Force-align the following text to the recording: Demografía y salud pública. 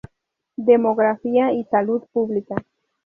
Demografía 0.55 1.53
y 1.53 1.63
salud 1.65 2.01
pública. 2.11 2.55